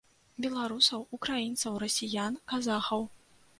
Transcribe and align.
Беларусаў, 0.45 1.03
украінцаў, 1.17 1.77
расіян, 1.85 2.43
казахаў. 2.55 3.09